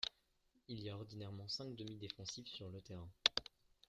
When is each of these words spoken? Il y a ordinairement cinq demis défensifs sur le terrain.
Il 0.67 0.81
y 0.81 0.89
a 0.89 0.95
ordinairement 0.97 1.47
cinq 1.47 1.75
demis 1.75 1.95
défensifs 1.95 2.47
sur 2.47 2.69
le 2.71 2.81
terrain. 2.81 3.07